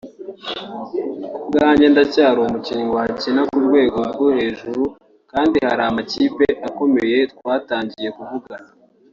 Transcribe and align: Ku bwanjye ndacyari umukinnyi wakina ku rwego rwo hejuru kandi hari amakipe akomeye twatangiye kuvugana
Ku 1.43 1.47
bwanjye 1.51 1.85
ndacyari 1.89 2.37
umukinnyi 2.41 2.85
wakina 2.95 3.41
ku 3.49 3.57
rwego 3.65 3.99
rwo 4.11 4.27
hejuru 4.37 4.83
kandi 5.31 5.57
hari 5.67 5.81
amakipe 5.89 6.47
akomeye 6.67 7.19
twatangiye 7.31 8.09
kuvugana 8.17 8.69